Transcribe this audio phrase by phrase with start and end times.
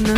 [0.00, 0.08] Hai,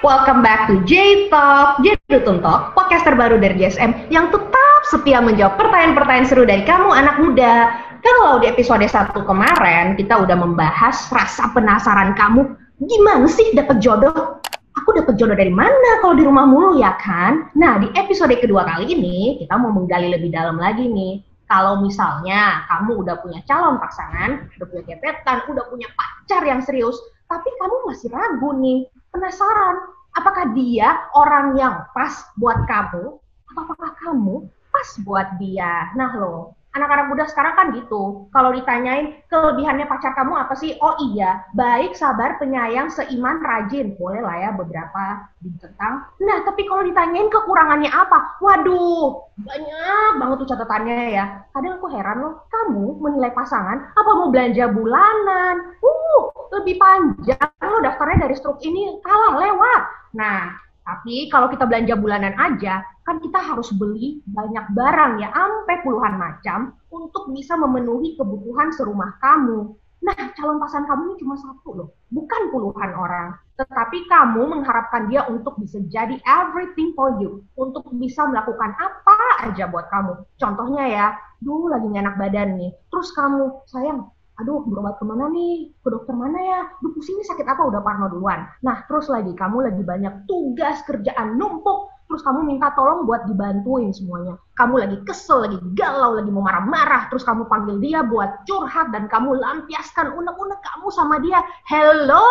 [0.00, 5.60] welcome back to J Talk, Jedutun Talk, podcast terbaru dari JSM yang tetap setia menjawab
[5.60, 7.84] pertanyaan-pertanyaan seru dari kamu anak muda.
[8.00, 12.48] Kalau di episode 1 kemarin kita udah membahas rasa penasaran kamu,
[12.80, 14.40] gimana sih dapet jodoh?
[14.72, 17.52] Aku dapet jodoh dari mana kalau di rumah mulu ya kan?
[17.52, 21.27] Nah, di episode kedua kali ini kita mau menggali lebih dalam lagi nih.
[21.48, 27.00] Kalau misalnya kamu udah punya calon pasangan, udah punya gebetan, udah punya pacar yang serius,
[27.24, 33.16] tapi kamu masih ragu nih, penasaran, apakah dia orang yang pas buat kamu,
[33.48, 35.88] atau apakah kamu pas buat dia?
[35.96, 40.76] Nah loh, anak-anak muda sekarang kan gitu, kalau ditanyain kelebihannya pacar kamu apa sih?
[40.84, 43.96] Oh iya, baik, sabar, penyayang, seiman, rajin.
[43.96, 46.04] Boleh lah ya beberapa ditentang.
[46.20, 48.38] Nah, tapi kalau ditanyain kekurangannya apa?
[48.44, 51.24] Waduh, banyak banget tuh catatannya ya.
[51.56, 55.78] Kadang aku heran loh, kamu menilai pasangan apa mau belanja bulanan?
[55.80, 56.22] Uh,
[56.58, 59.82] lebih panjang loh daftarnya dari struk ini kalah lewat.
[60.16, 65.84] Nah, tapi kalau kita belanja bulanan aja, kan kita harus beli banyak barang ya, sampai
[65.84, 69.76] puluhan macam untuk bisa memenuhi kebutuhan serumah kamu.
[70.00, 73.36] Nah, calon pasangan kamu ini cuma satu loh, bukan puluhan orang.
[73.60, 79.68] Tetapi kamu mengharapkan dia untuk bisa jadi everything for you, untuk bisa melakukan apa aja
[79.68, 80.24] buat kamu.
[80.40, 81.06] Contohnya ya,
[81.44, 84.08] duh lagi enak badan nih, terus kamu, sayang,
[84.38, 87.82] aduh berobat ke mana nih, ke dokter mana ya, duh pusing nih sakit apa, udah
[87.82, 88.46] parno duluan.
[88.62, 93.90] Nah terus lagi kamu lagi banyak tugas kerjaan numpuk, terus kamu minta tolong buat dibantuin
[93.90, 94.38] semuanya.
[94.54, 99.10] Kamu lagi kesel, lagi galau, lagi mau marah-marah, terus kamu panggil dia buat curhat dan
[99.10, 101.42] kamu lampiaskan unek-unek kamu sama dia.
[101.66, 102.22] Hello,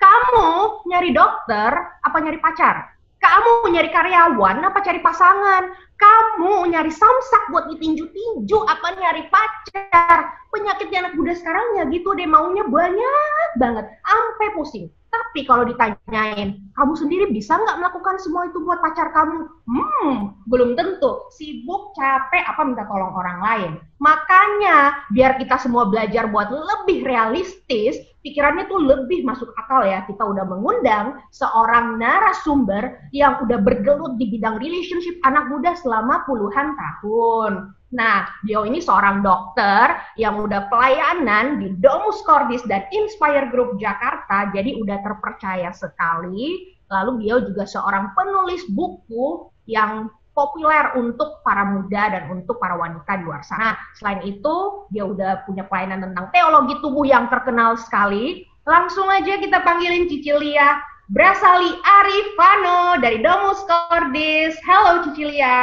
[0.00, 0.48] kamu
[0.88, 1.70] nyari dokter
[2.08, 2.96] apa nyari pacar?
[3.18, 5.87] Kamu nyari karyawan apa cari pasangan?
[5.98, 10.30] Kamu nyari samsak buat ditinju-tinju apa nyari pacar?
[10.54, 14.86] Penyakitnya anak muda sekarang ya gitu deh maunya banyak banget, sampai pusing.
[15.08, 19.48] Tapi kalau ditanyain, kamu sendiri bisa nggak melakukan semua itu buat pacar kamu?
[19.64, 21.26] Hmm, belum tentu.
[21.32, 23.72] Sibuk, capek, apa minta tolong orang lain.
[24.04, 30.02] Makanya, biar kita semua belajar buat lebih realistis, pikirannya tuh lebih masuk akal ya.
[30.06, 36.74] Kita udah mengundang seorang narasumber yang udah bergelut di bidang relationship anak muda selama puluhan
[36.74, 37.74] tahun.
[37.88, 44.52] Nah, dia ini seorang dokter yang udah pelayanan di Domus Cordis dan Inspire Group Jakarta,
[44.52, 46.76] jadi udah terpercaya sekali.
[46.88, 53.18] Lalu dia juga seorang penulis buku yang populer untuk para muda dan untuk para wanita
[53.18, 53.74] di luar sana.
[53.98, 58.46] Selain itu, dia udah punya pelayanan tentang teologi tubuh yang terkenal sekali.
[58.62, 60.78] Langsung aja kita panggilin Cicilia
[61.10, 64.54] Brasali Arifano dari Domus Cordis.
[64.62, 65.56] Halo Cicilia.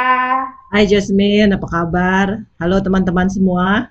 [0.76, 2.44] Hai Jasmine, apa kabar?
[2.60, 3.88] Halo teman-teman semua.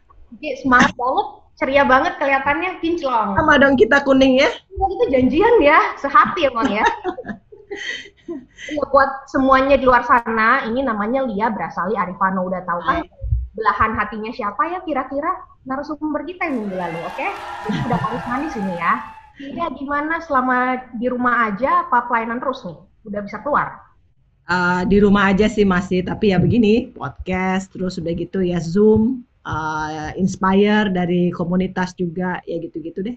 [0.60, 3.38] Semangat banget, ceria banget kelihatannya kinclong.
[3.38, 4.50] Sama dong kita kuning ya.
[4.50, 6.84] Kita janjian ya, sehati emang ya.
[8.76, 12.48] ya buat semuanya di luar sana, ini namanya Lia Brasali Arifano.
[12.48, 13.04] Udah tahu kan
[13.54, 15.30] belahan hatinya siapa ya kira-kira
[15.64, 17.16] narasumber kita yang minggu lalu, oke?
[17.16, 17.30] Okay?
[17.64, 18.94] Jadi udah manis-manis ini ya.
[19.34, 22.78] Iya, gimana selama di rumah aja apa pelayanan terus nih?
[23.08, 23.82] Udah bisa keluar?
[24.44, 29.24] Uh, di rumah aja sih masih, tapi ya begini, podcast, terus udah gitu ya Zoom,
[29.48, 33.16] uh, Inspire dari komunitas juga, ya gitu-gitu deh.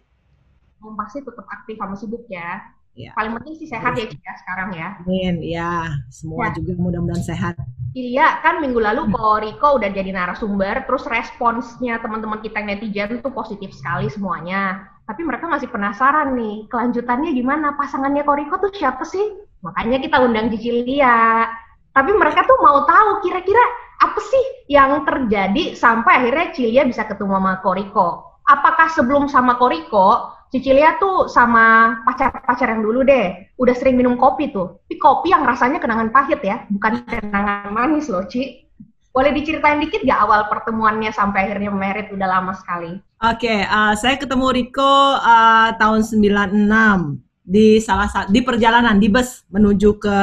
[0.79, 2.63] Oh, pasti tetap aktif sama sibuk ya.
[2.97, 3.13] Ya.
[3.13, 4.97] Paling penting sih sehat ya Cia sekarang ya.
[5.05, 6.57] Amin, ya semua ya.
[6.57, 7.55] juga mudah-mudahan sehat.
[7.93, 9.09] Iya, kan minggu lalu.
[9.13, 15.23] Ko Riko udah jadi narasumber, terus responsnya teman-teman kita netizen tuh positif sekali semuanya tapi
[15.23, 21.47] mereka masih penasaran nih kelanjutannya gimana pasangannya Koriko tuh siapa sih makanya kita undang Cicilia
[21.95, 23.63] tapi mereka tuh mau tahu kira-kira
[24.03, 30.36] apa sih yang terjadi sampai akhirnya Cilia bisa ketemu sama Koriko apakah sebelum sama Koriko
[30.47, 34.79] Cicilia tuh sama pacar-pacar yang dulu deh udah sering minum kopi tuh.
[34.87, 38.63] Tapi kopi yang rasanya kenangan pahit ya bukan kenangan manis loh Ci.
[39.11, 43.01] Boleh diceritain dikit gak awal pertemuannya sampai akhirnya merit udah lama sekali?
[43.17, 47.17] Oke, okay, uh, saya ketemu Riko uh, tahun 96
[47.47, 50.17] di salah satu di perjalanan di bus menuju ke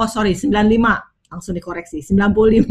[0.00, 2.68] oh sorry 95 langsung dikoreksi 95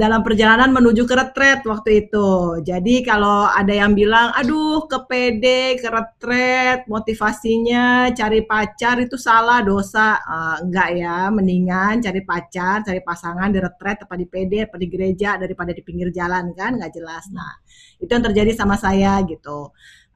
[0.00, 2.58] dalam perjalanan menuju ke retret waktu itu.
[2.64, 9.60] Jadi kalau ada yang bilang aduh ke PD, ke retret, motivasinya cari pacar itu salah
[9.60, 10.16] dosa.
[10.24, 14.88] Uh, enggak ya, mendingan cari pacar, cari pasangan di retret apa di PD apa di
[14.88, 17.28] gereja daripada di pinggir jalan kan nggak jelas.
[17.36, 17.52] Nah,
[18.00, 19.70] itu yang terjadi sama saya gitu.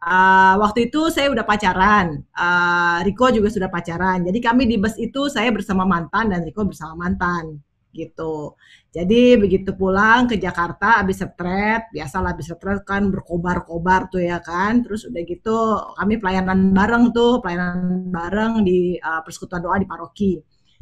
[0.04, 4.20] Uh, waktu itu saya udah pacaran, uh, Riko juga sudah pacaran.
[4.20, 8.58] Jadi kami di bus itu saya bersama mantan dan Riko bersama mantan gitu.
[8.90, 14.82] Jadi begitu pulang ke Jakarta habis setret, biasalah habis setret kan berkobar-kobar tuh ya kan.
[14.82, 15.58] Terus udah gitu
[15.98, 20.32] kami pelayanan bareng tuh, pelayanan bareng di uh, persekutuan doa di paroki.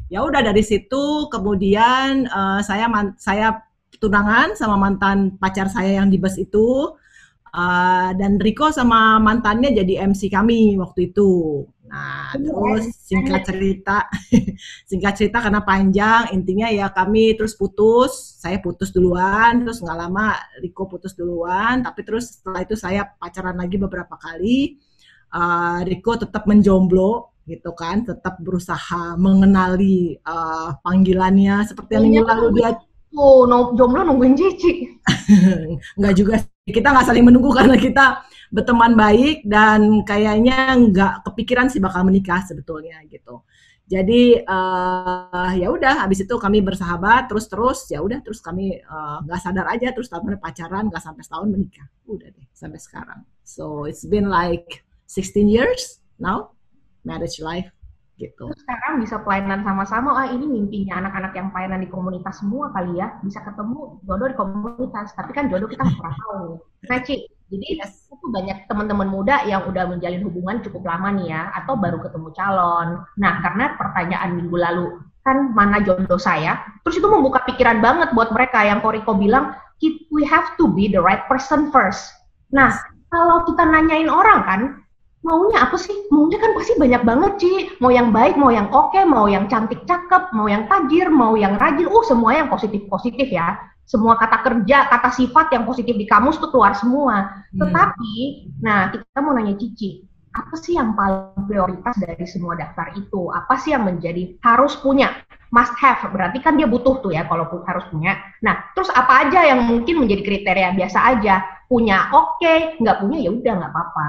[0.09, 3.61] Ya udah dari situ kemudian uh, saya saya
[4.01, 6.97] tunangan sama mantan pacar saya yang di bus itu.
[7.53, 11.61] Uh, dan Riko sama mantannya jadi MC kami waktu itu.
[11.93, 14.09] Nah, terus singkat cerita,
[14.89, 20.33] singkat cerita karena panjang, intinya ya kami terus putus, saya putus duluan, terus nggak lama
[20.57, 24.81] Riko putus duluan, tapi terus setelah itu saya pacaran lagi beberapa kali.
[25.29, 32.47] Uh, Riko tetap menjomblo gitu kan, tetap berusaha mengenali uh, panggilannya seperti yang minggu lalu
[32.57, 32.73] dia
[33.13, 34.89] Oh, no, jomblo nungguin Cici.
[36.01, 36.35] Enggak juga
[36.65, 42.45] kita nggak saling menunggu karena kita berteman baik dan kayaknya nggak kepikiran sih bakal menikah
[42.45, 43.41] sebetulnya gitu.
[43.83, 49.17] Jadi uh, ya udah habis itu kami bersahabat terus terus ya udah terus kami eh,
[49.27, 51.87] nggak uh, sadar aja terus tahun pacaran nggak sampai setahun menikah.
[52.07, 53.25] Udah deh sampai sekarang.
[53.43, 56.55] So it's been like 16 years now
[57.03, 57.67] marriage life
[58.23, 58.47] gitu.
[58.47, 63.03] Terus sekarang bisa pelayanan sama-sama, ah ini mimpinya anak-anak yang pelayanan di komunitas semua kali
[63.03, 66.47] ya, bisa ketemu jodoh di komunitas, tapi kan jodoh kita nggak pernah tahu.
[66.87, 68.07] Nah, Ci, jadi yes.
[68.07, 72.31] itu banyak teman-teman muda yang udah menjalin hubungan cukup lama nih ya, atau baru ketemu
[72.31, 73.03] calon.
[73.19, 74.87] Nah, karena pertanyaan minggu lalu,
[75.27, 79.59] kan mana jodoh saya, terus itu membuka pikiran banget buat mereka yang Koriko bilang,
[80.15, 82.07] we have to be the right person first.
[82.55, 82.71] Nah,
[83.11, 84.61] kalau kita nanyain orang kan,
[85.23, 85.95] maunya apa sih?
[86.11, 87.57] Maunya kan pasti banyak banget sih.
[87.79, 91.55] Mau yang baik, mau yang oke, mau yang cantik cakep, mau yang tajir, mau yang
[91.55, 91.87] rajin.
[91.87, 93.57] Uh, semua yang positif-positif ya.
[93.83, 97.43] Semua kata kerja, kata sifat yang positif di kamus tuh keluar semua.
[97.51, 97.59] Hmm.
[97.63, 98.13] Tetapi,
[98.63, 100.03] nah kita mau nanya Cici,
[100.33, 103.29] apa sih yang paling prioritas dari semua daftar itu?
[103.31, 105.13] Apa sih yang menjadi harus punya?
[105.53, 108.17] Must have, berarti kan dia butuh tuh ya kalau harus punya.
[108.41, 111.45] Nah, terus apa aja yang mungkin menjadi kriteria biasa aja?
[111.69, 114.07] Punya oke, okay, nggak punya ya udah nggak apa-apa.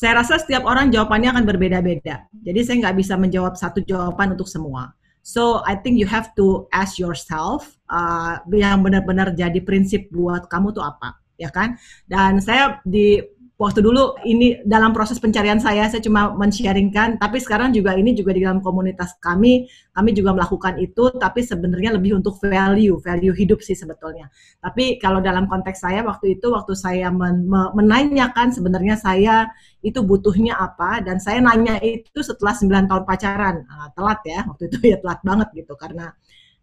[0.00, 2.24] Saya rasa setiap orang jawabannya akan berbeda-beda.
[2.32, 4.96] Jadi saya nggak bisa menjawab satu jawaban untuk semua.
[5.20, 10.72] So I think you have to ask yourself uh, yang benar-benar jadi prinsip buat kamu
[10.72, 11.76] tuh apa, ya kan?
[12.08, 13.20] Dan saya di
[13.60, 17.20] waktu dulu ini dalam proses pencarian saya saya cuma men-sharingkan.
[17.20, 22.00] Tapi sekarang juga ini juga di dalam komunitas kami kami juga melakukan itu tapi sebenarnya
[22.00, 24.32] lebih untuk value value hidup sih sebetulnya.
[24.64, 27.44] Tapi kalau dalam konteks saya waktu itu waktu saya men
[27.76, 29.52] menanyakan sebenarnya saya
[29.84, 33.56] itu butuhnya apa dan saya nanya itu setelah 9 tahun pacaran.
[33.68, 36.16] Nah, telat ya waktu itu ya telat banget gitu karena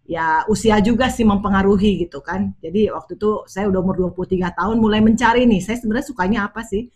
[0.07, 2.55] ya usia juga sih mempengaruhi gitu kan.
[2.63, 6.63] Jadi waktu itu saya udah umur 23 tahun mulai mencari nih, saya sebenarnya sukanya apa
[6.63, 6.87] sih?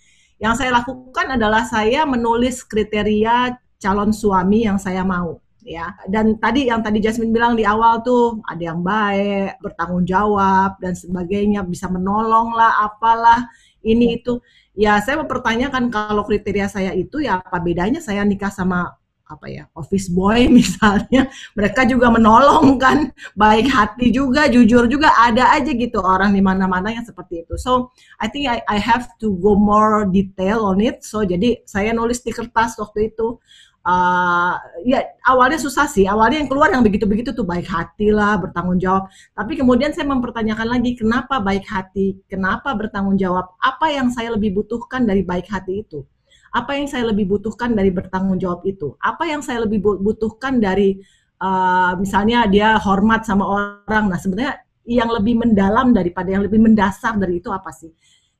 [0.41, 5.93] Yang saya lakukan adalah saya menulis kriteria calon suami yang saya mau ya.
[6.09, 10.97] Dan tadi yang tadi Jasmine bilang di awal tuh ada yang baik, bertanggung jawab dan
[10.97, 13.45] sebagainya, bisa menolong lah, apalah
[13.85, 14.41] ini itu.
[14.71, 18.95] Ya saya mempertanyakan kalau kriteria saya itu ya apa bedanya saya nikah sama
[19.31, 21.31] apa ya office boy misalnya.
[21.55, 26.91] Mereka juga menolong kan baik hati juga jujur juga ada aja gitu orang di mana-mana
[26.91, 27.55] yang seperti itu.
[27.55, 31.07] So I think I, I have to go more detail on it.
[31.07, 33.39] So jadi saya nulis di kertas waktu itu.
[33.81, 36.05] Uh, ya awalnya susah sih.
[36.05, 39.09] Awalnya yang keluar yang begitu-begitu tuh baik hati lah bertanggung jawab.
[39.33, 43.49] Tapi kemudian saya mempertanyakan lagi kenapa baik hati kenapa bertanggung jawab?
[43.57, 46.05] Apa yang saya lebih butuhkan dari baik hati itu
[46.51, 48.99] apa yang saya lebih butuhkan dari bertanggung jawab itu?
[48.99, 50.99] Apa yang saya lebih butuhkan dari
[51.39, 54.11] uh, misalnya dia hormat sama orang.
[54.11, 57.91] Nah sebenarnya yang lebih mendalam daripada yang lebih mendasar dari itu apa sih?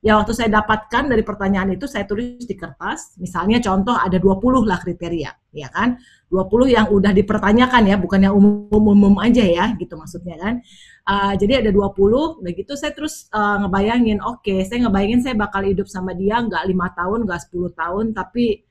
[0.02, 3.16] Ya waktu saya dapatkan dari pertanyaan itu saya tulis di kertas.
[3.16, 5.96] Misalnya contoh ada 20 lah kriteria ya kan?
[6.28, 10.64] 20 yang udah dipertanyakan ya bukan yang umum-umum aja ya gitu maksudnya kan
[11.08, 15.34] uh, jadi ada 20 udah gitu saya terus uh, ngebayangin oke okay, saya ngebayangin saya
[15.38, 18.66] bakal hidup sama dia nggak lima tahun nggak 10 tahun tapi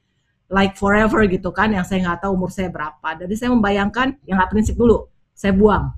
[0.51, 3.15] like forever gitu kan yang saya nggak tahu umur saya berapa.
[3.15, 5.95] Jadi saya membayangkan yang nggak prinsip dulu saya buang.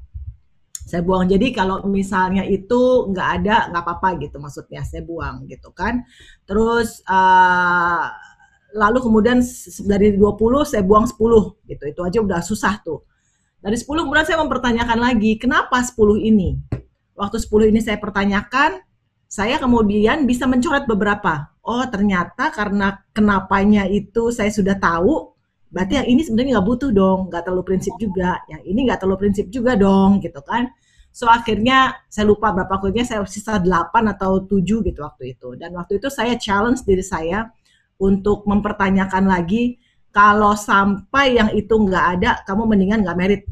[0.85, 1.25] Saya buang.
[1.25, 6.05] Jadi kalau misalnya itu nggak ada nggak apa-apa gitu maksudnya saya buang gitu kan.
[6.45, 8.13] Terus uh,
[8.77, 9.41] lalu kemudian
[9.89, 11.17] dari 20 saya buang 10
[11.73, 11.83] gitu.
[11.89, 13.01] Itu aja udah susah tuh
[13.63, 16.59] dari 10 kemudian saya mempertanyakan lagi kenapa 10 ini
[17.15, 18.83] waktu 10 ini saya pertanyakan
[19.31, 25.33] saya kemudian bisa mencoret beberapa oh ternyata karena kenapanya itu saya sudah tahu
[25.73, 28.37] berarti yang ini sebenarnya nggak butuh dong, nggak terlalu prinsip juga.
[28.45, 30.69] Yang ini nggak terlalu prinsip juga dong, gitu kan.
[31.09, 33.65] So akhirnya saya lupa berapa akhirnya saya sisa 8
[34.13, 35.57] atau 7 gitu waktu itu.
[35.57, 37.49] Dan waktu itu saya challenge diri saya
[37.97, 39.81] untuk mempertanyakan lagi
[40.13, 43.43] kalau sampai yang itu nggak ada, kamu mendingan nggak merit.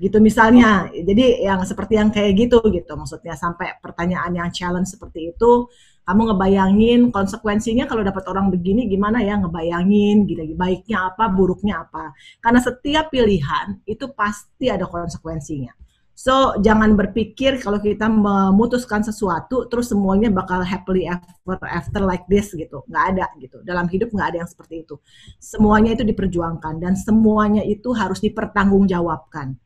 [0.00, 0.88] gitu misalnya.
[0.96, 2.92] Jadi yang seperti yang kayak gitu gitu.
[2.96, 5.68] Maksudnya sampai pertanyaan yang challenge seperti itu
[6.08, 12.16] kamu ngebayangin konsekuensinya kalau dapat orang begini gimana ya ngebayangin gitu baiknya apa buruknya apa.
[12.40, 15.76] Karena setiap pilihan itu pasti ada konsekuensinya
[16.20, 22.52] So jangan berpikir kalau kita memutuskan sesuatu terus semuanya bakal happily ever after like this
[22.52, 22.84] gitu.
[22.92, 23.56] Nggak ada gitu.
[23.64, 25.00] Dalam hidup nggak ada yang seperti itu.
[25.40, 29.56] Semuanya itu diperjuangkan dan semuanya itu harus dipertanggungjawabkan.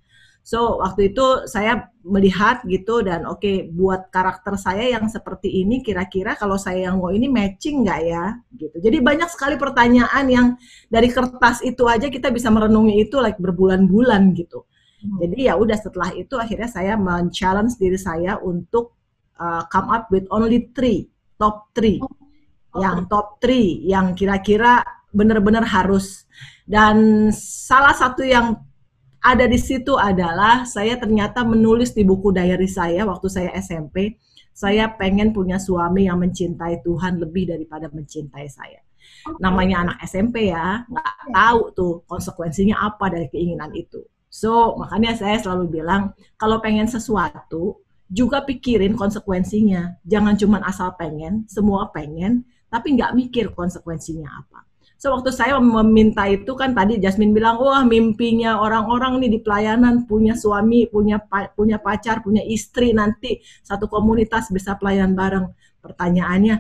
[0.47, 5.83] So waktu itu saya melihat gitu dan oke okay, buat karakter saya yang seperti ini
[5.83, 8.79] kira-kira kalau saya yang mau ini matching nggak ya gitu.
[8.79, 10.47] Jadi banyak sekali pertanyaan yang
[10.87, 14.63] dari kertas itu aja kita bisa merenungi itu like berbulan-bulan gitu
[15.05, 15.21] Hmm.
[15.21, 18.97] Jadi ya udah setelah itu akhirnya saya men-challenge diri saya untuk
[19.37, 22.01] uh, come up with only three, top three.
[22.01, 22.81] Oh.
[22.81, 24.81] Yang top three yang kira-kira
[25.15, 26.25] benar-benar harus
[26.65, 28.57] dan salah satu yang
[29.25, 34.21] ada di situ adalah saya ternyata menulis di buku diary saya waktu saya SMP,
[34.53, 38.81] saya pengen punya suami yang mencintai Tuhan lebih daripada mencintai saya.
[39.41, 41.33] Namanya anak SMP ya, nggak ya.
[41.33, 44.05] tahu tuh konsekuensinya apa dari keinginan itu.
[44.35, 47.79] So, makanya saya selalu bilang, kalau pengen sesuatu,
[48.11, 50.03] juga pikirin konsekuensinya.
[50.03, 54.67] Jangan cuma asal pengen, semua pengen, tapi nggak mikir konsekuensinya apa.
[54.99, 60.03] So, waktu saya meminta itu kan tadi Jasmine bilang, wah mimpinya orang-orang nih di pelayanan
[60.11, 61.23] punya suami, punya
[61.55, 65.47] punya pacar, punya istri nanti satu komunitas bisa pelayan bareng.
[65.79, 66.59] Pertanyaannya,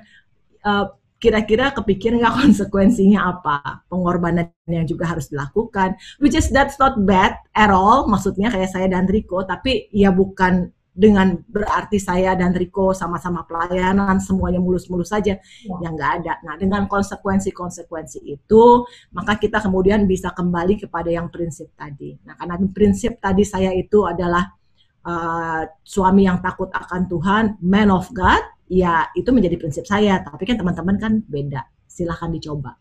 [0.62, 0.86] uh,
[1.24, 7.40] kira-kira kepikir nggak konsekuensinya apa pengorbanan yang juga harus dilakukan which is that's not bad
[7.56, 12.94] at all maksudnya kayak saya dan Riko tapi ya bukan dengan berarti saya dan Riko
[12.94, 15.76] sama-sama pelayanan semuanya mulus-mulus saja ya.
[15.82, 16.38] yang nggak ada.
[16.46, 18.64] Nah dengan konsekuensi-konsekuensi itu
[19.10, 22.14] maka kita kemudian bisa kembali kepada yang prinsip tadi.
[22.22, 24.54] Nah karena prinsip tadi saya itu adalah
[25.02, 30.20] uh, suami yang takut akan Tuhan, man of God, ya itu menjadi prinsip saya.
[30.22, 31.64] Tapi kan teman-teman kan beda.
[31.88, 32.74] Silahkan dicoba.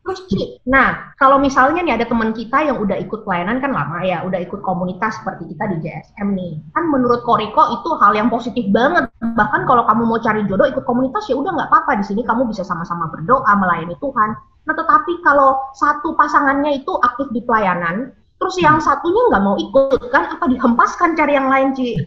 [0.00, 4.00] Terus Ci, nah kalau misalnya nih ada teman kita yang udah ikut pelayanan kan lama
[4.00, 8.32] ya, udah ikut komunitas seperti kita di JSM nih, kan menurut Koriko itu hal yang
[8.32, 9.12] positif banget.
[9.20, 12.48] Bahkan kalau kamu mau cari jodoh ikut komunitas ya udah nggak apa-apa di sini kamu
[12.48, 14.30] bisa sama-sama berdoa melayani Tuhan.
[14.40, 20.00] Nah tetapi kalau satu pasangannya itu aktif di pelayanan, terus yang satunya nggak mau ikut
[20.08, 22.00] kan apa dihempaskan cari yang lain Ci?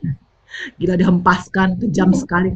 [0.78, 2.54] Gila dihempaskan kejam sekali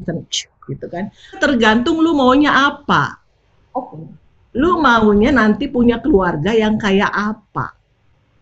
[0.67, 1.09] gitu kan.
[1.39, 3.23] Tergantung lu maunya apa.
[3.73, 3.95] Oke.
[4.57, 7.77] Lu maunya nanti punya keluarga yang kayak apa.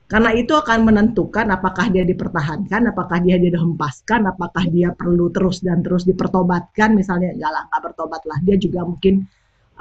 [0.05, 5.81] Karena itu akan menentukan apakah dia dipertahankan, apakah dia dihempaskan, apakah dia perlu terus dan
[5.81, 6.93] terus dipertobatkan.
[6.93, 8.37] Misalnya, enggak lah, enggak bertobat lah.
[8.45, 9.25] Dia juga mungkin,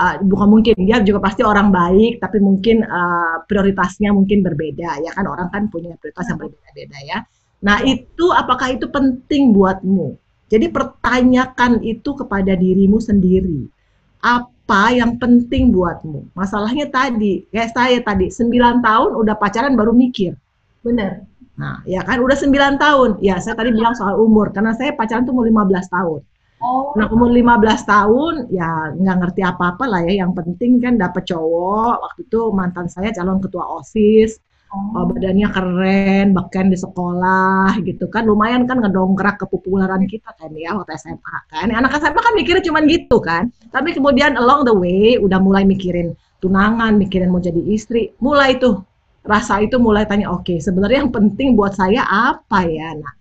[0.00, 5.04] uh, bukan mungkin, dia juga pasti orang baik, tapi mungkin uh, prioritasnya mungkin berbeda.
[5.04, 7.18] Ya kan, orang kan punya prioritas yang berbeda-beda ya.
[7.64, 10.20] Nah, itu apakah itu penting buatmu?
[10.52, 13.72] Jadi pertanyakan itu kepada dirimu sendiri.
[14.20, 16.36] Apa yang penting buatmu?
[16.36, 20.36] Masalahnya tadi, kayak saya tadi, 9 tahun udah pacaran baru mikir.
[20.84, 21.24] Benar.
[21.56, 23.10] Nah, ya kan udah 9 tahun.
[23.24, 26.20] Ya, saya tadi bilang soal umur, karena saya pacaran tuh umur 15 tahun.
[26.60, 26.92] Oh.
[27.00, 30.20] Nah, umur 15 tahun, ya nggak ngerti apa-apa lah ya.
[30.24, 31.96] Yang penting kan dapet cowok.
[32.04, 34.36] Waktu itu mantan saya calon ketua OSIS
[34.72, 35.04] oh.
[35.10, 40.96] badannya keren, bahkan di sekolah gitu kan, lumayan kan ngedongkrak kepopuleran kita kan ya waktu
[40.96, 41.68] SMA kan.
[41.68, 46.16] Anak SMA kan mikirnya cuma gitu kan, tapi kemudian along the way udah mulai mikirin
[46.40, 48.84] tunangan, mikirin mau jadi istri, mulai tuh
[49.24, 52.92] rasa itu mulai tanya, oke okay, sebenarnya yang penting buat saya apa ya?
[52.92, 53.12] Nah,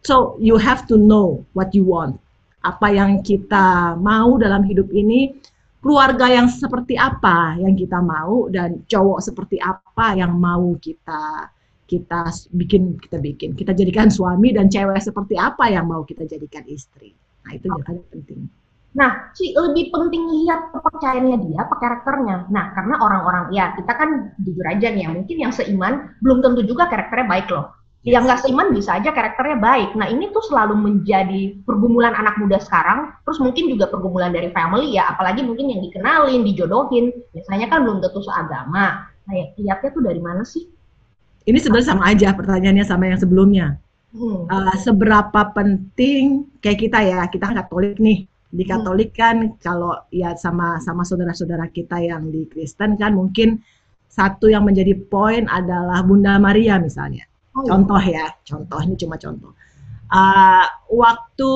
[0.00, 2.16] so you have to know what you want.
[2.64, 5.36] Apa yang kita mau dalam hidup ini
[5.78, 11.50] keluarga yang seperti apa yang kita mau dan cowok seperti apa yang mau kita
[11.88, 16.66] kita bikin kita bikin kita jadikan suami dan cewek seperti apa yang mau kita jadikan
[16.68, 17.14] istri.
[17.46, 18.40] Nah itu yang paling penting.
[18.98, 22.50] Nah, Ci, lebih penting lihat kepercayaannya dia, apa karakternya.
[22.50, 26.66] Nah, karena orang-orang, ya kita kan jujur aja nih ya, mungkin yang seiman belum tentu
[26.66, 29.90] juga karakternya baik loh yang nggak seiman bisa aja karakternya baik.
[29.98, 34.94] Nah ini tuh selalu menjadi pergumulan anak muda sekarang, terus mungkin juga pergumulan dari family
[34.94, 39.10] ya, apalagi mungkin yang dikenalin, dijodohin, biasanya kan belum tentu seagama.
[39.26, 40.70] Nah ya, lihatnya tuh dari mana sih?
[41.48, 43.66] Ini sebenarnya sama aja pertanyaannya sama yang sebelumnya.
[44.14, 44.46] Hmm.
[44.48, 48.24] Uh, seberapa penting kayak kita ya, kita Katolik nih.
[48.48, 48.70] Di hmm.
[48.72, 53.60] Katolik kan kalau ya sama sama saudara-saudara kita yang di Kristen kan mungkin
[54.08, 57.28] satu yang menjadi poin adalah Bunda Maria misalnya.
[57.66, 59.52] Contoh ya, contoh ini cuma contoh.
[60.08, 61.52] Uh, waktu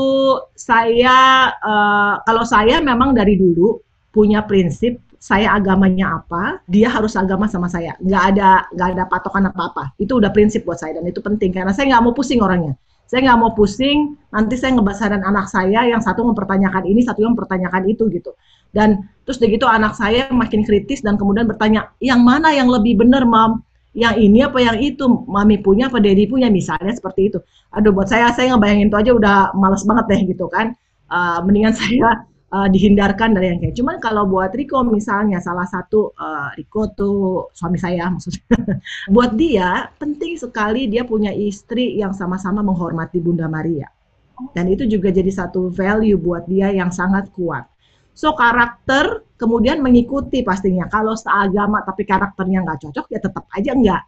[0.53, 3.81] saya, uh, kalau saya memang dari dulu
[4.13, 7.95] punya prinsip saya agamanya apa, dia harus agama sama saya.
[8.03, 9.95] Nggak ada nggak ada patokan apa-apa.
[9.95, 12.75] Itu udah prinsip buat saya dan itu penting karena saya nggak mau pusing orangnya.
[13.07, 17.39] Saya nggak mau pusing, nanti saya ngebasaran anak saya yang satu mempertanyakan ini, satu yang
[17.39, 18.35] mempertanyakan itu gitu.
[18.75, 23.23] Dan terus begitu anak saya makin kritis dan kemudian bertanya, yang mana yang lebih benar,
[23.29, 23.61] mam?
[23.93, 25.05] Yang ini apa yang itu?
[25.05, 26.49] Mami punya apa Dedi punya?
[26.49, 27.39] Misalnya seperti itu.
[27.77, 30.73] Aduh, buat saya, saya ngebayangin itu aja udah males banget deh gitu kan.
[31.13, 33.75] Uh, mendingan saya uh, dihindarkan dari yang kayak.
[33.77, 38.45] Cuman kalau buat Riko misalnya salah satu uh, Riko tuh suami saya maksudnya.
[39.15, 43.89] buat dia penting sekali dia punya istri yang sama-sama menghormati Bunda Maria.
[44.53, 47.72] Dan itu juga jadi satu value buat dia yang sangat kuat.
[48.13, 50.87] So karakter kemudian mengikuti pastinya.
[50.87, 54.03] Kalau seagama tapi karakternya nggak cocok ya tetap aja enggak.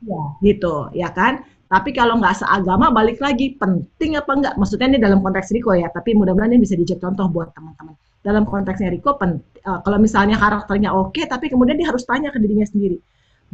[0.00, 0.22] Ya.
[0.40, 1.44] Gitu, ya kan?
[1.70, 4.54] Tapi kalau nggak seagama, balik lagi penting apa enggak?
[4.58, 7.94] Maksudnya ini dalam konteks Riko ya, tapi mudah-mudahan ini bisa dijadi contoh buat teman-teman.
[8.26, 12.34] Dalam konteksnya Riko, pen, uh, kalau misalnya karakternya oke, okay, tapi kemudian dia harus tanya
[12.34, 12.98] ke dirinya sendiri.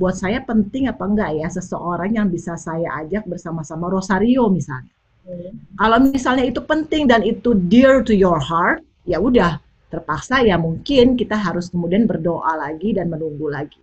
[0.01, 4.93] Buat saya penting apa enggak ya seseorang yang bisa saya ajak bersama-sama Rosario misalnya.
[5.29, 5.53] Hmm.
[5.77, 11.15] Kalau misalnya itu penting dan itu dear to your heart, ya udah terpaksa ya mungkin
[11.15, 13.79] kita harus kemudian berdoa lagi dan menunggu lagi.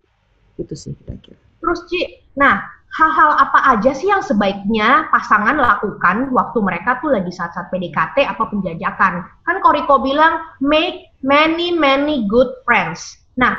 [0.60, 1.40] Itu sih kira-kira.
[1.64, 2.02] Terus Ci,
[2.36, 2.60] nah
[2.94, 8.46] hal-hal apa aja sih yang sebaiknya pasangan lakukan waktu mereka tuh lagi saat-saat PDKT atau
[8.52, 9.26] penjajakan?
[9.48, 13.18] Kan Koriko bilang make many many good friends.
[13.40, 13.58] Nah,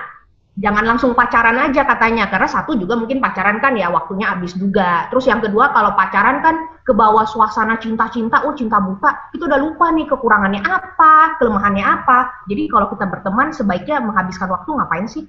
[0.55, 5.11] jangan langsung pacaran aja katanya karena satu juga mungkin pacaran kan ya waktunya habis juga.
[5.11, 6.57] Terus yang kedua kalau pacaran kan
[6.87, 12.47] ke bawah suasana cinta-cinta, oh cinta buta, itu udah lupa nih kekurangannya apa, kelemahannya apa.
[12.47, 15.25] Jadi kalau kita berteman sebaiknya menghabiskan waktu ngapain sih?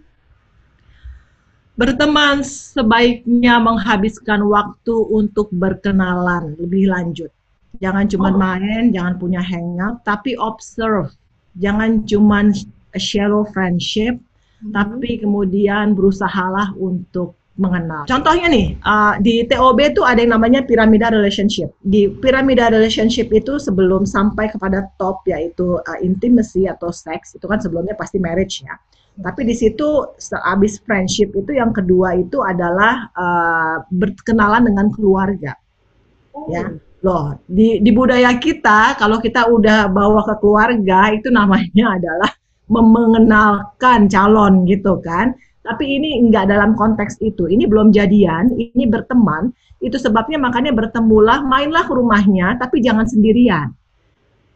[1.76, 7.34] Berteman sebaiknya menghabiskan waktu untuk berkenalan lebih lanjut.
[7.84, 8.38] Jangan cuma oh.
[8.40, 11.12] main, jangan punya hangout, tapi observe.
[11.60, 12.52] Jangan cuma
[12.96, 14.16] shallow friendship,
[14.66, 14.74] hmm.
[14.74, 18.04] tapi kemudian berusahalah untuk mengenal.
[18.04, 21.72] Contohnya nih, uh, di TOB itu ada yang namanya piramida relationship.
[21.88, 27.64] Di piramida relationship itu sebelum sampai kepada top yaitu uh, intimacy atau seks, itu kan
[27.64, 28.76] sebelumnya pasti marriage ya.
[29.16, 35.56] Tapi di situ sehabis friendship itu yang kedua itu adalah uh, berkenalan dengan keluarga.
[36.36, 36.52] Oh.
[36.52, 36.68] Ya,
[37.00, 42.32] loh di di budaya kita kalau kita udah bawa ke keluarga itu namanya adalah
[42.70, 45.34] mengenalkan calon gitu kan.
[45.66, 47.50] Tapi ini enggak dalam konteks itu.
[47.50, 49.50] Ini belum jadian, ini berteman.
[49.82, 53.74] Itu sebabnya makanya bertemulah, mainlah ke rumahnya, tapi jangan sendirian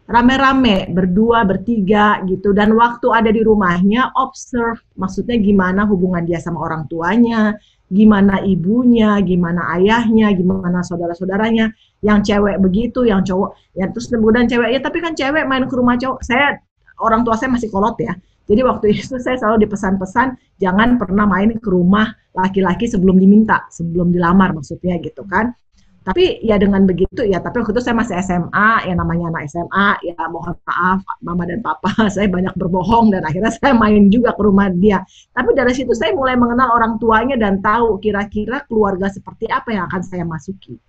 [0.10, 6.66] rame-rame berdua bertiga gitu dan waktu ada di rumahnya observe maksudnya gimana hubungan dia sama
[6.66, 7.54] orang tuanya
[7.94, 11.70] gimana ibunya gimana ayahnya gimana saudara-saudaranya
[12.02, 15.76] yang cewek begitu yang cowok ya terus kemudian cewek ya tapi kan cewek main ke
[15.78, 16.58] rumah cowok saya
[17.00, 18.14] orang tua saya masih kolot ya
[18.46, 24.14] jadi waktu itu saya selalu dipesan-pesan jangan pernah main ke rumah laki-laki sebelum diminta sebelum
[24.14, 25.52] dilamar maksudnya gitu kan
[26.10, 29.88] tapi ya dengan begitu ya, tapi waktu itu saya masih SMA, ya namanya anak SMA,
[30.02, 34.42] ya mohon maaf mama dan papa, saya banyak berbohong dan akhirnya saya main juga ke
[34.42, 35.06] rumah dia.
[35.38, 39.86] Tapi dari situ saya mulai mengenal orang tuanya dan tahu kira-kira keluarga seperti apa yang
[39.92, 40.82] akan saya masuki.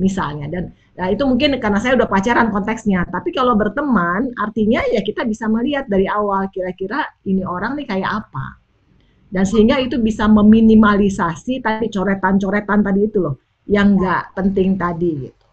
[0.00, 3.02] Misalnya dan nah itu mungkin karena saya udah pacaran konteksnya.
[3.10, 8.10] Tapi kalau berteman artinya ya kita bisa melihat dari awal kira-kira ini orang nih kayak
[8.24, 8.62] apa.
[9.34, 15.44] Dan sehingga itu bisa meminimalisasi tadi coretan-coretan tadi itu loh yang nggak penting tadi gitu.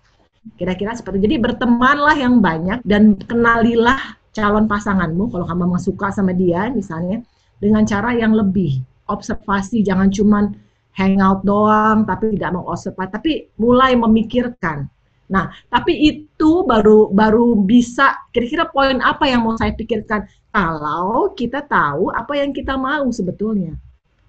[0.57, 6.31] Kira-kira seperti jadi bertemanlah yang banyak dan kenalilah calon pasanganmu kalau kamu memang suka sama
[6.31, 7.19] dia misalnya
[7.59, 8.79] dengan cara yang lebih
[9.11, 10.55] observasi jangan cuman
[10.95, 14.87] hangout doang tapi tidak mau observasi tapi mulai memikirkan.
[15.31, 21.63] Nah, tapi itu baru baru bisa kira-kira poin apa yang mau saya pikirkan kalau kita
[21.63, 23.79] tahu apa yang kita mau sebetulnya.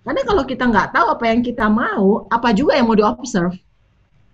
[0.07, 3.59] Karena kalau kita nggak tahu apa yang kita mau, apa juga yang mau diobserve?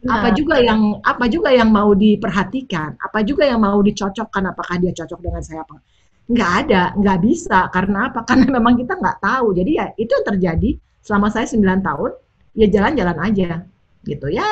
[0.04, 0.20] Nah.
[0.20, 4.92] Apa juga yang apa juga yang mau diperhatikan, apa juga yang mau dicocokkan, apakah dia
[4.92, 5.80] cocok dengan saya apa?
[6.28, 7.58] Nggak ada, nggak bisa.
[7.72, 8.20] Karena apa?
[8.28, 9.56] Karena memang kita nggak tahu.
[9.56, 12.10] Jadi ya itu yang terjadi selama saya 9 tahun,
[12.52, 13.64] ya jalan-jalan aja
[14.06, 14.46] gitu ya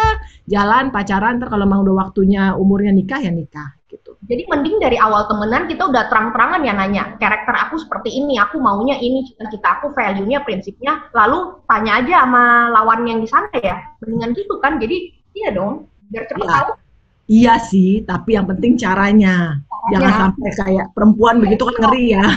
[0.50, 4.98] jalan pacaran ter kalau mau udah waktunya umurnya nikah ya nikah gitu jadi mending dari
[4.98, 9.78] awal temenan kita udah terang-terangan ya nanya karakter aku seperti ini aku maunya ini cita-cita
[9.78, 14.82] aku value-nya prinsipnya lalu tanya aja sama lawan yang di sana ya mendingan gitu kan
[14.82, 15.74] jadi Iya dong,
[16.08, 16.54] biar cepat ya.
[16.56, 16.70] tahu.
[17.26, 19.60] Iya sih, tapi yang penting caranya.
[19.60, 19.92] caranya.
[19.92, 22.26] Jangan sampai kayak perempuan begitu kan ngeri ya.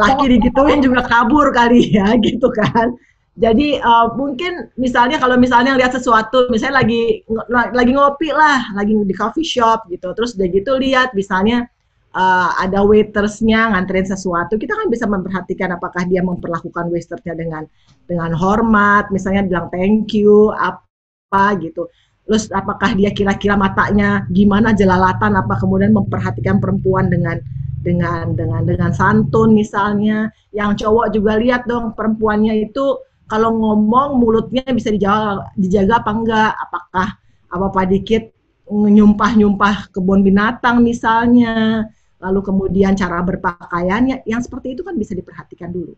[0.00, 2.94] Laki digituin juga kabur kali ya, gitu kan.
[3.32, 9.14] Jadi uh, mungkin misalnya kalau misalnya lihat sesuatu, misalnya lagi lagi ngopi lah, lagi di
[9.16, 11.64] coffee shop gitu, terus udah gitu lihat misalnya
[12.12, 17.64] uh, ada waitersnya nganterin sesuatu, kita kan bisa memperhatikan apakah dia memperlakukan waitersnya dengan
[18.04, 21.88] dengan hormat, misalnya bilang thank you apa gitu.
[22.28, 27.40] Terus apakah dia kira-kira matanya gimana jelalatan, apa kemudian memperhatikan perempuan dengan
[27.80, 30.28] dengan dengan dengan santun misalnya.
[30.52, 33.00] Yang cowok juga lihat dong perempuannya itu
[33.32, 37.08] kalau ngomong mulutnya bisa dijaga dijaga apa enggak, apakah
[37.48, 38.28] apa-apa dikit
[38.68, 41.88] nyumpah-nyumpah kebun binatang misalnya,
[42.20, 45.96] lalu kemudian cara berpakaiannya, yang seperti itu kan bisa diperhatikan dulu.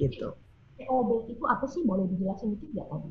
[0.00, 0.32] Gitu.
[0.80, 1.84] TOB itu apa sih?
[1.84, 3.08] Boleh dijelasin itu nggak tadi?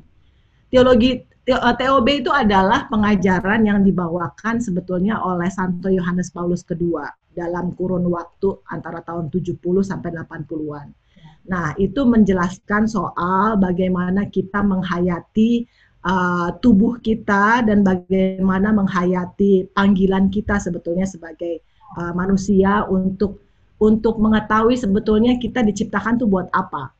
[0.74, 1.10] Teologi
[1.46, 6.98] TOB itu adalah pengajaran yang dibawakan sebetulnya oleh Santo Yohanes Paulus II
[7.30, 11.03] dalam kurun waktu antara tahun 70 sampai 80-an
[11.44, 15.68] Nah, itu menjelaskan soal bagaimana kita menghayati
[16.04, 21.60] uh, tubuh kita dan bagaimana menghayati panggilan kita sebetulnya sebagai
[22.00, 23.44] uh, manusia untuk
[23.76, 26.94] untuk mengetahui sebetulnya kita diciptakan tuh buat apa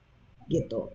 [0.53, 0.93] gitu.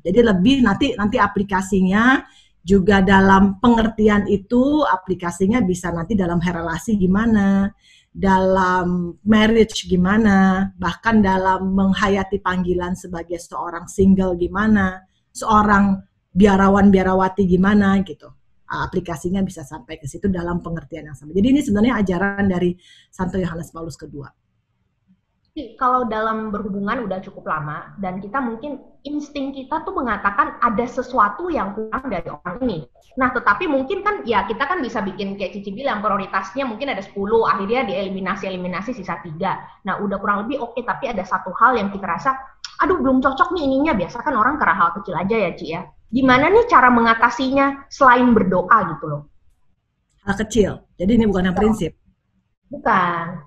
[0.00, 2.22] Jadi lebih nanti nanti aplikasinya
[2.66, 7.70] juga dalam pengertian itu aplikasinya bisa nanti dalam relasi gimana,
[8.16, 15.04] dalam marriage gimana, bahkan dalam menghayati panggilan sebagai seorang single gimana,
[15.36, 16.00] seorang
[16.32, 18.32] biarawan-biarawati gimana gitu.
[18.66, 21.36] Aplikasinya bisa sampai ke situ dalam pengertian yang sama.
[21.36, 22.72] Jadi ini sebenarnya ajaran dari
[23.12, 24.32] Santo Yohanes Paulus kedua
[25.80, 28.76] kalau dalam berhubungan udah cukup lama dan kita mungkin
[29.08, 32.78] insting kita tuh mengatakan ada sesuatu yang kurang dari orang ini.
[33.16, 37.00] Nah, tetapi mungkin kan ya kita kan bisa bikin kayak Cici bilang prioritasnya mungkin ada
[37.00, 37.16] 10,
[37.48, 39.64] akhirnya dieliminasi-eliminasi sisa tiga.
[39.88, 42.36] Nah, udah kurang lebih oke, okay, tapi ada satu hal yang kita rasa,
[42.84, 43.92] aduh belum cocok nih ininya.
[43.96, 45.88] Biasa kan orang karena hal kecil aja ya, Ci ya.
[46.12, 49.22] Gimana nih cara mengatasinya selain berdoa gitu loh?
[50.28, 50.84] Hal kecil.
[51.00, 51.96] Jadi ini bukan yang prinsip.
[52.68, 53.40] Bukan.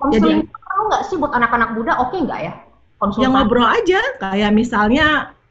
[0.00, 0.59] Konseling Jadi,
[0.90, 2.52] nggak sih buat anak-anak muda oke okay nggak ya?
[2.98, 3.24] Konsultan.
[3.24, 5.06] Yang ngobrol aja, kayak misalnya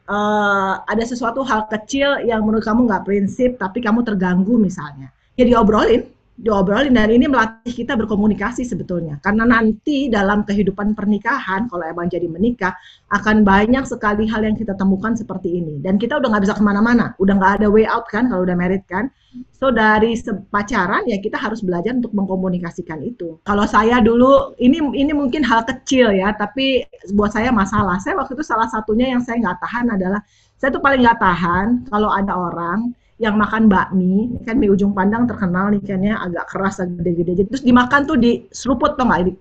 [0.06, 5.10] uh, ada sesuatu hal kecil yang menurut kamu nggak prinsip, tapi kamu terganggu misalnya.
[5.34, 6.06] Ya diobrolin,
[6.40, 9.20] diobrolin dan ini melatih kita berkomunikasi sebetulnya.
[9.20, 12.72] Karena nanti dalam kehidupan pernikahan kalau emang jadi menikah
[13.12, 15.84] akan banyak sekali hal yang kita temukan seperti ini.
[15.84, 17.12] Dan kita udah nggak bisa ke mana-mana.
[17.20, 19.12] Udah nggak ada way out kan kalau udah married kan.
[19.54, 20.16] So dari
[20.50, 23.38] pacaran ya kita harus belajar untuk mengkomunikasikan itu.
[23.44, 28.00] Kalau saya dulu ini ini mungkin hal kecil ya tapi buat saya masalah.
[28.00, 30.24] Saya waktu itu salah satunya yang saya nggak tahan adalah
[30.56, 35.28] saya tuh paling nggak tahan kalau ada orang yang makan bakmi, kan mie ujung pandang
[35.28, 37.44] terkenal nih kan ya, agak keras, agak gede-gede.
[37.52, 39.36] Terus dimakan tuh di seruput tuh nggak?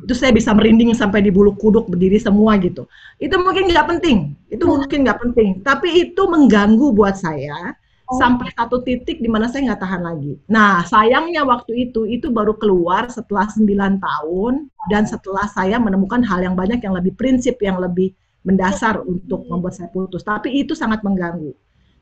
[0.00, 2.88] Itu saya bisa merinding sampai di bulu kuduk berdiri semua gitu.
[3.20, 4.72] Itu mungkin nggak penting, itu hmm.
[4.80, 5.50] mungkin nggak penting.
[5.60, 7.76] Tapi itu mengganggu buat saya
[8.08, 8.16] oh.
[8.16, 10.40] sampai satu titik di mana saya nggak tahan lagi.
[10.48, 16.40] Nah sayangnya waktu itu itu baru keluar setelah 9 tahun dan setelah saya menemukan hal
[16.40, 20.24] yang banyak yang lebih prinsip yang lebih mendasar untuk membuat saya putus.
[20.24, 21.52] Tapi itu sangat mengganggu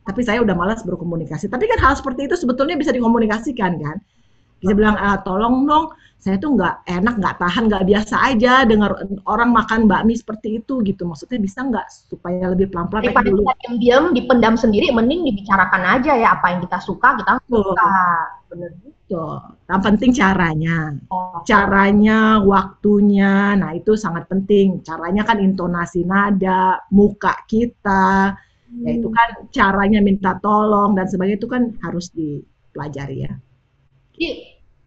[0.02, 1.46] tapi saya udah malas berkomunikasi.
[1.46, 3.96] Tapi kan hal seperti itu sebetulnya bisa dikomunikasikan kan.
[4.62, 5.90] Bisa bilang, ah, tolong dong,
[6.22, 8.94] saya tuh nggak enak, nggak tahan, nggak biasa aja dengar
[9.26, 11.02] orang makan bakmi seperti itu gitu.
[11.02, 13.10] Maksudnya bisa nggak supaya lebih pelan-pelan?
[13.10, 13.42] Daripada dulu.
[13.42, 17.94] kita diam-diam, dipendam sendiri, mending dibicarakan aja ya apa yang kita suka, kita suka.
[18.54, 18.70] Bener
[19.12, 19.24] gitu.
[19.68, 20.78] Yang penting caranya.
[21.12, 21.40] Oh.
[21.44, 24.80] Caranya, waktunya, nah itu sangat penting.
[24.86, 28.36] Caranya kan intonasi nada, muka kita,
[28.80, 33.32] ya itu kan caranya minta tolong dan sebagainya itu kan harus dipelajari ya.
[34.16, 34.28] Jadi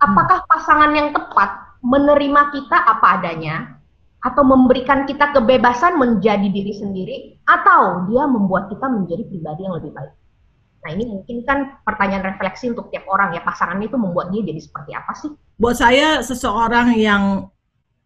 [0.02, 3.78] apakah pasangan yang tepat menerima kita apa adanya
[4.26, 9.94] atau memberikan kita kebebasan menjadi diri sendiri atau dia membuat kita menjadi pribadi yang lebih
[9.94, 10.14] baik?
[10.86, 14.62] Nah ini mungkin kan pertanyaan refleksi untuk tiap orang ya pasangan itu membuat dia jadi
[14.62, 15.30] seperti apa sih?
[15.62, 17.50] Buat saya seseorang yang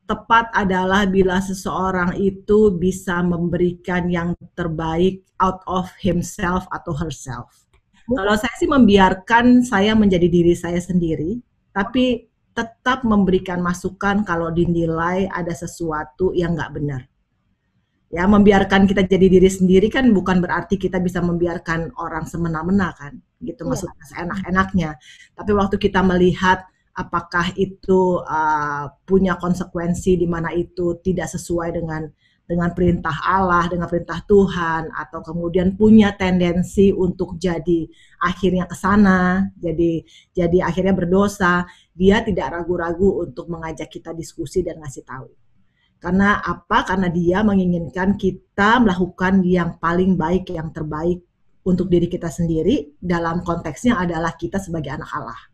[0.09, 7.69] tepat adalah bila seseorang itu bisa memberikan yang terbaik out of himself atau herself.
[8.09, 11.37] Kalau saya sih membiarkan saya menjadi diri saya sendiri,
[11.69, 12.25] tapi
[12.57, 17.01] tetap memberikan masukan kalau dinilai ada sesuatu yang nggak benar.
[18.09, 23.21] Ya, membiarkan kita jadi diri sendiri kan bukan berarti kita bisa membiarkan orang semena-mena kan,
[23.45, 23.69] gitu iya.
[23.69, 24.89] maksudnya seenak-enaknya.
[25.37, 26.65] Tapi waktu kita melihat
[26.99, 32.03] apakah itu uh, punya konsekuensi di mana itu tidak sesuai dengan
[32.49, 37.85] dengan perintah Allah, dengan perintah Tuhan, atau kemudian punya tendensi untuk jadi
[38.25, 40.01] akhirnya ke sana, jadi
[40.33, 45.29] jadi akhirnya berdosa, dia tidak ragu-ragu untuk mengajak kita diskusi dan ngasih tahu.
[46.01, 46.89] Karena apa?
[46.89, 51.21] Karena dia menginginkan kita melakukan yang paling baik, yang terbaik
[51.61, 52.97] untuk diri kita sendiri.
[52.97, 55.48] Dalam konteksnya adalah kita sebagai anak Allah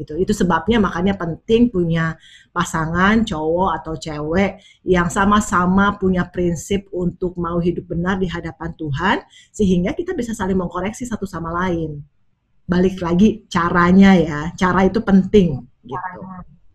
[0.00, 0.16] gitu.
[0.16, 2.16] Itu sebabnya makanya penting punya
[2.50, 9.16] pasangan cowok atau cewek yang sama-sama punya prinsip untuk mau hidup benar di hadapan Tuhan
[9.52, 12.00] sehingga kita bisa saling mengkoreksi satu sama lain.
[12.66, 16.20] Balik lagi caranya ya, cara itu penting gitu.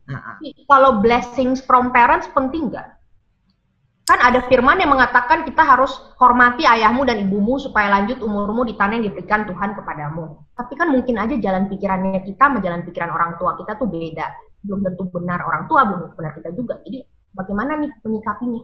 [0.05, 0.37] Nah,
[0.69, 2.94] kalau blessings from parents penting nggak?
[4.05, 5.89] Kan ada firman yang mengatakan kita harus
[6.21, 10.45] hormati ayahmu dan ibumu supaya lanjut umurmu di tanah yang diberikan Tuhan kepadamu.
[10.53, 14.29] Tapi kan mungkin aja jalan pikirannya kita sama jalan pikiran orang tua kita tuh beda.
[14.61, 16.77] Belum tentu benar orang tua, belum tentu benar kita juga.
[16.85, 17.01] Jadi
[17.33, 18.61] bagaimana nih menyikapinya?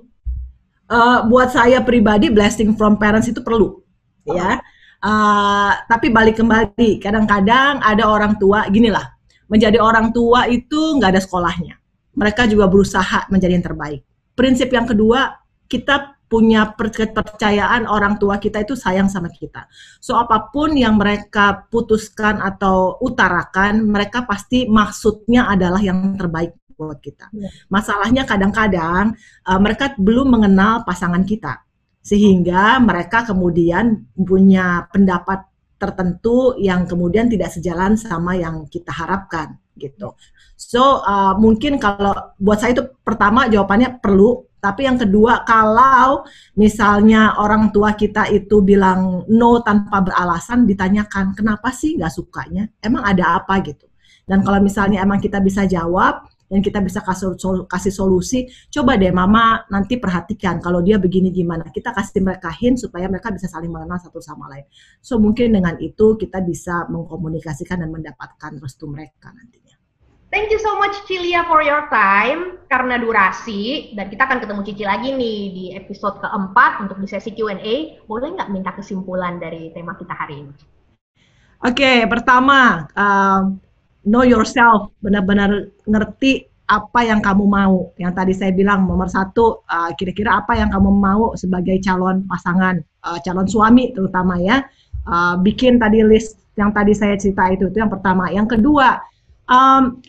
[0.93, 4.35] Uh, buat saya pribadi blessing from parents itu perlu, oh.
[4.37, 4.61] ya.
[5.01, 9.09] Uh, tapi balik kembali, kadang-kadang ada orang tua, gini lah,
[9.49, 11.81] menjadi orang tua itu nggak ada sekolahnya.
[12.13, 14.05] Mereka juga berusaha menjadi yang terbaik
[14.41, 15.37] prinsip yang kedua
[15.69, 19.69] kita punya kepercayaan orang tua kita itu sayang sama kita.
[20.01, 26.97] So apa pun yang mereka putuskan atau utarakan, mereka pasti maksudnya adalah yang terbaik buat
[27.03, 27.29] kita.
[27.35, 27.51] Ya.
[27.69, 29.13] Masalahnya kadang-kadang
[29.45, 31.61] uh, mereka belum mengenal pasangan kita,
[32.01, 35.45] sehingga mereka kemudian punya pendapat
[35.77, 40.13] tertentu yang kemudian tidak sejalan sama yang kita harapkan gitu.
[40.53, 46.21] So uh, mungkin kalau buat saya itu pertama jawabannya perlu, tapi yang kedua kalau
[46.53, 53.01] misalnya orang tua kita itu bilang no tanpa beralasan, ditanyakan kenapa sih nggak sukanya, emang
[53.01, 53.89] ada apa gitu.
[54.29, 59.63] Dan kalau misalnya emang kita bisa jawab dan kita bisa kasih solusi, coba deh mama
[59.71, 63.97] nanti perhatikan kalau dia begini gimana, kita kasih mereka hint supaya mereka bisa saling mengenal
[63.97, 64.67] satu sama lain.
[65.01, 69.60] So mungkin dengan itu kita bisa mengkomunikasikan dan mendapatkan restu mereka nantinya.
[70.31, 74.87] Thank you so much Cilia for your time karena durasi dan kita akan ketemu Cici
[74.87, 77.99] lagi nih di episode keempat untuk di sesi Q&A.
[78.07, 80.55] Boleh nggak minta kesimpulan dari tema kita hari ini?
[81.67, 83.51] Oke, okay, pertama uh,
[84.07, 87.91] know yourself, benar-benar ngerti apa yang kamu mau.
[87.99, 92.79] Yang tadi saya bilang nomor satu, uh, kira-kira apa yang kamu mau sebagai calon pasangan,
[93.03, 94.63] uh, calon suami terutama ya.
[95.03, 98.31] Uh, bikin tadi list yang tadi saya cerita itu, itu yang pertama.
[98.31, 98.95] Yang kedua,
[99.51, 99.99] um,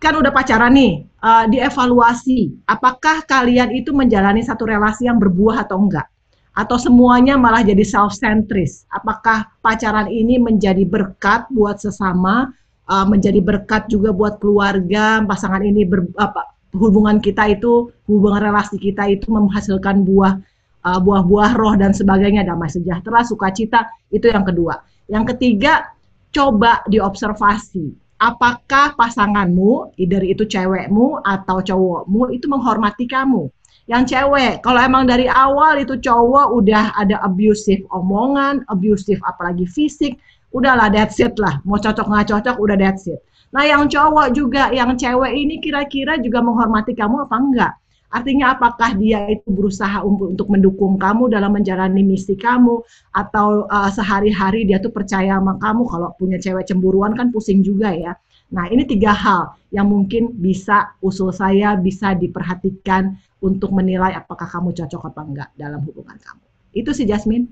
[0.00, 2.64] kan udah pacaran nih, uh, dievaluasi.
[2.64, 6.08] Apakah kalian itu menjalani satu relasi yang berbuah atau enggak?
[6.56, 12.50] Atau semuanya malah jadi self centris apakah pacaran ini menjadi berkat buat sesama
[12.90, 15.22] uh, menjadi berkat juga buat keluarga?
[15.22, 20.42] Pasangan ini ber, apa hubungan kita itu hubungan relasi kita itu menghasilkan buah
[20.90, 23.86] uh, buah-buah roh dan sebagainya damai sejahtera sukacita.
[24.10, 24.80] Itu yang kedua.
[25.06, 25.94] Yang ketiga
[26.34, 33.48] coba diobservasi apakah pasanganmu, either itu cewekmu atau cowokmu itu menghormati kamu.
[33.88, 40.20] Yang cewek, kalau emang dari awal itu cowok udah ada abusive omongan, abusive apalagi fisik,
[40.54, 41.58] udahlah that's it lah.
[41.66, 43.18] Mau cocok nggak cocok, udah that's it.
[43.50, 47.72] Nah yang cowok juga, yang cewek ini kira-kira juga menghormati kamu apa enggak?
[48.10, 52.82] Artinya apakah dia itu berusaha untuk mendukung kamu dalam menjalani misi kamu
[53.14, 57.94] atau uh, sehari-hari dia tuh percaya sama kamu kalau punya cewek cemburuan kan pusing juga
[57.94, 58.18] ya.
[58.50, 64.74] Nah, ini tiga hal yang mungkin bisa usul saya bisa diperhatikan untuk menilai apakah kamu
[64.74, 66.44] cocok apa enggak dalam hubungan kamu.
[66.74, 67.46] Itu sih Jasmine.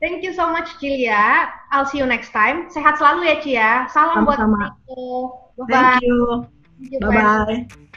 [0.00, 1.52] Thank you so much Cilia.
[1.70, 2.66] I'll see you next time.
[2.72, 3.70] Sehat selalu ya Cia.
[3.92, 4.74] Salam Sama-sama.
[5.54, 6.18] buat Thank you.
[6.98, 7.46] Bye bye.
[7.46, 7.89] Thank you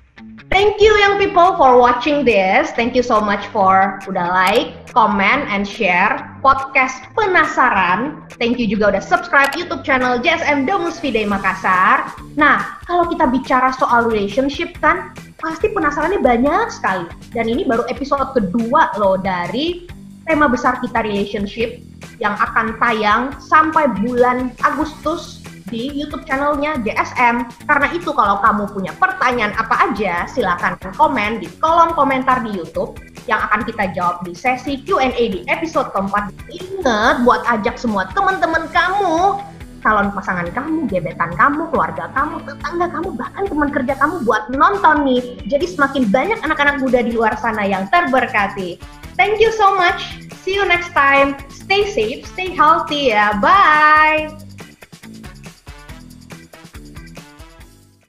[1.13, 2.71] young people for watching this.
[2.71, 8.23] Thank you so much for udah like, comment, and share podcast penasaran.
[8.41, 12.15] Thank you juga udah subscribe YouTube channel JSM Domus Fidei Makassar.
[12.39, 17.05] Nah, kalau kita bicara soal relationship kan, pasti penasarannya banyak sekali.
[17.35, 19.85] Dan ini baru episode kedua loh dari
[20.23, 21.83] tema besar kita relationship
[22.17, 25.42] yang akan tayang sampai bulan Agustus
[25.73, 27.49] di YouTube channelnya JSM.
[27.65, 33.01] Karena itu kalau kamu punya pertanyaan apa aja, silakan komen di kolom komentar di YouTube
[33.25, 36.29] yang akan kita jawab di sesi Q&A di episode keempat.
[36.53, 39.41] Ingat buat ajak semua teman-teman kamu,
[39.81, 45.07] calon pasangan kamu, gebetan kamu, keluarga kamu, tetangga kamu, bahkan teman kerja kamu buat nonton
[45.07, 45.21] nih.
[45.49, 48.79] Jadi semakin banyak anak-anak muda di luar sana yang terberkati.
[49.19, 50.23] Thank you so much.
[50.43, 51.39] See you next time.
[51.47, 53.39] Stay safe, stay healthy ya.
[53.39, 54.35] Bye.